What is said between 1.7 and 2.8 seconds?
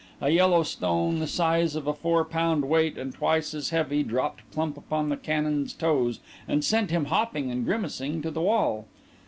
of a four pound